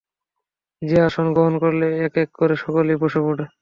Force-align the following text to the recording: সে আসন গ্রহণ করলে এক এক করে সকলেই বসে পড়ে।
সে 0.81 0.97
আসন 1.07 1.25
গ্রহণ 1.35 1.55
করলে 1.63 1.87
এক 2.05 2.13
এক 2.23 2.29
করে 2.39 2.55
সকলেই 2.63 3.01
বসে 3.03 3.19
পড়ে। 3.25 3.45